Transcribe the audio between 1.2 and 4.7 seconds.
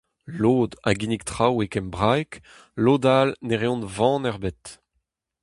traoù e kembraeg, lod all ne reont van ebet.